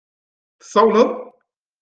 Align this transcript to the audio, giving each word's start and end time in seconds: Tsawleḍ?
Tsawleḍ? 0.61 1.11